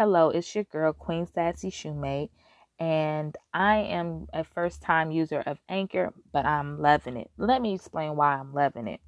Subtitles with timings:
[0.00, 2.30] Hello, it's your girl, Queen Sassy Shoemate,
[2.78, 7.30] and I am a first time user of Anchor, but I'm loving it.
[7.36, 9.02] Let me explain why I'm loving it.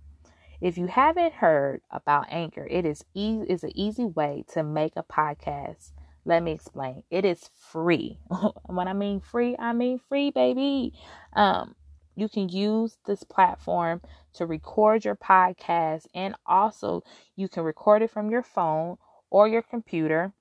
[0.60, 4.92] If you haven't heard about Anchor, it is easy is an easy way to make
[4.94, 5.92] a podcast.
[6.26, 7.04] Let me explain.
[7.10, 8.18] It is free.
[8.66, 10.92] when I mean free, I mean free, baby.
[11.32, 11.74] Um,
[12.16, 14.02] you can use this platform
[14.34, 17.02] to record your podcast, and also
[17.34, 18.98] you can record it from your phone
[19.30, 20.34] or your computer,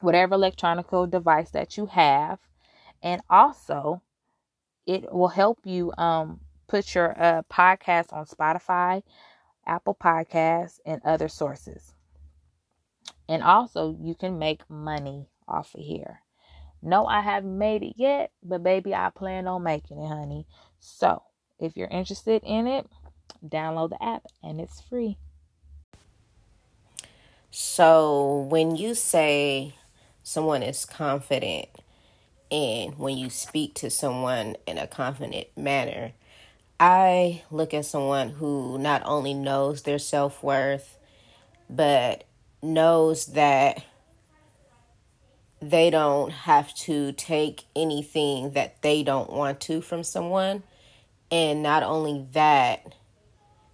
[0.00, 2.38] whatever electronic device that you have,
[3.02, 4.02] and also
[4.86, 9.02] it will help you um, put your uh, podcast on Spotify,
[9.66, 11.94] Apple Podcasts, and other sources.
[13.28, 16.20] And also, you can make money off of here.
[16.82, 20.46] No, I haven't made it yet, but baby, I plan on making it, honey.
[20.80, 21.22] So,
[21.58, 22.86] if you're interested in it,
[23.46, 25.16] download the app and it's free.
[27.50, 29.76] So, when you say
[30.24, 31.68] someone is confident
[32.50, 36.12] and when you speak to someone in a confident manner,
[36.78, 40.98] I look at someone who not only knows their self worth,
[41.68, 42.24] but
[42.62, 43.84] knows that
[45.60, 50.62] they don't have to take anything that they don't want to from someone.
[51.30, 52.94] And not only that,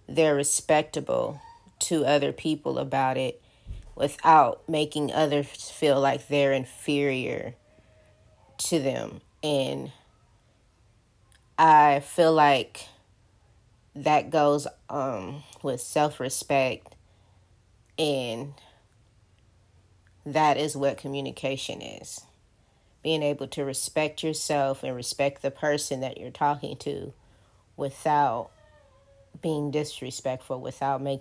[0.07, 1.41] they're respectable
[1.79, 3.41] to other people about it
[3.95, 7.55] without making others feel like they're inferior
[8.57, 9.21] to them.
[9.43, 9.91] And
[11.57, 12.87] I feel like
[13.95, 16.95] that goes um, with self respect,
[17.99, 18.53] and
[20.25, 22.21] that is what communication is
[23.03, 27.13] being able to respect yourself and respect the person that you're talking to
[27.75, 28.51] without
[29.41, 31.19] being disrespectful, without making